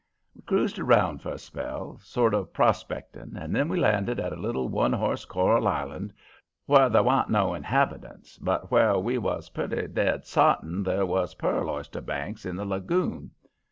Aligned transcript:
"We 0.35 0.41
cruised 0.41 0.79
round 0.79 1.21
for 1.21 1.29
a 1.29 1.37
spell, 1.37 1.99
sort 2.01 2.33
of 2.33 2.51
prospecting, 2.51 3.33
and 3.35 3.55
then 3.55 3.69
we 3.69 3.77
landed 3.79 4.19
at 4.19 4.33
a 4.33 4.35
little 4.35 4.67
one 4.67 4.93
horse 4.93 5.25
coral 5.25 5.67
island, 5.67 6.11
where 6.65 6.89
there 6.89 7.03
wa'n't 7.03 7.29
no 7.29 7.53
inhabitants, 7.53 8.39
but 8.39 8.71
where 8.71 8.97
we 8.97 9.19
was 9.19 9.49
pretty 9.49 9.85
dead 9.89 10.25
sartin 10.25 10.81
there 10.81 11.05
was 11.05 11.35
pearl 11.35 11.69
oyster 11.69 12.01
banks 12.01 12.47
in 12.47 12.55
the 12.55 12.65
lagoon. 12.65 13.29